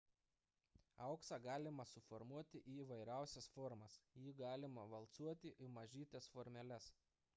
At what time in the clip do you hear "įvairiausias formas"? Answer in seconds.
2.85-3.99